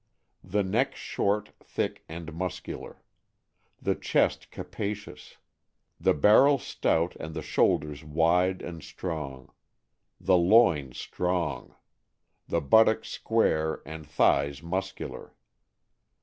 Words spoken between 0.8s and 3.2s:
short, thick, and muscular.